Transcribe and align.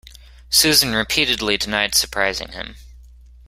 Susan 0.49 0.93
repeatedly 0.95 1.57
denied 1.57 1.93
surprising 1.93 2.53
him. 2.53 2.75